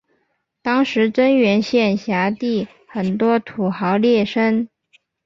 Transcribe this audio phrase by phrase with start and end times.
[0.63, 4.67] 当时真源县辖地很多土豪劣绅。